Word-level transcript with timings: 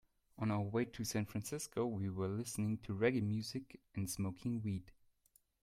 On 0.39 0.49
our 0.49 0.63
way 0.63 0.85
to 0.85 1.03
San 1.03 1.27
Francisco, 1.27 1.85
we 1.85 2.09
were 2.09 2.27
listening 2.27 2.79
to 2.79 2.93
reggae 2.95 3.21
music 3.21 3.79
and 3.93 4.09
smoking 4.09 4.59
weed. 4.63 4.91